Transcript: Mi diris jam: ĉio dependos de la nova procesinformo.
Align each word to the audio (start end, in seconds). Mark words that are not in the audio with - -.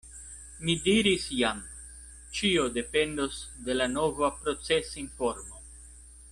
Mi 0.69 0.73
diris 0.85 1.27
jam: 1.41 1.59
ĉio 2.39 2.65
dependos 2.79 3.37
de 3.69 3.79
la 3.79 3.89
nova 3.93 4.33
procesinformo. 4.41 5.65